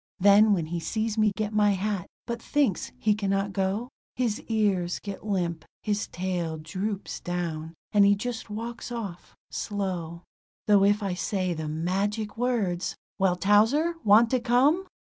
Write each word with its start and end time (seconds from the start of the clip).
Then 0.19 0.51
when 0.53 0.65
he 0.65 0.79
sees 0.79 1.15
me 1.15 1.31
get 1.37 1.53
my 1.53 1.73
hat, 1.73 2.07
but 2.25 2.41
thinks 2.41 2.91
he 2.97 3.13
cannot 3.13 3.53
go, 3.53 3.89
His 4.15 4.41
ears 4.47 4.97
get 4.97 5.27
limp, 5.27 5.63
his 5.83 6.07
tail 6.07 6.57
drops 6.57 7.19
down, 7.19 7.75
and 7.91 8.03
he 8.03 8.15
just 8.15 8.49
walks 8.49 8.91
off 8.91 9.35
slow; 9.51 10.23
Though 10.65 10.83
if 10.83 11.03
I 11.03 11.13
say 11.13 11.53
the 11.53 11.67
magic 11.69 12.35
words: 12.35 12.95
"Well, 13.19 13.35
Towser, 13.35 13.93
want 14.03 14.31
to 14.31 14.39
come?" 14.39 14.87